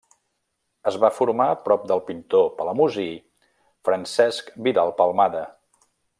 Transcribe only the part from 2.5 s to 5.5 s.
palamosí Francesc Vidal Palmada.